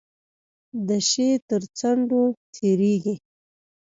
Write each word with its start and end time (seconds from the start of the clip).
د 0.87 0.89
شی 1.09 1.29
تر 1.47 1.61
څنډو 1.77 2.21
تیریږي. 2.53 3.15